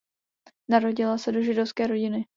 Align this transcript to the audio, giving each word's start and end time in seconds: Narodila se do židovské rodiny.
Narodila 0.69 1.17
se 1.19 1.31
do 1.31 1.41
židovské 1.41 1.87
rodiny. 1.87 2.25